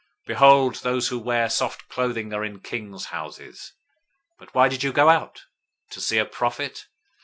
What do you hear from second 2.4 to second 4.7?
in king's houses. 011:009 But why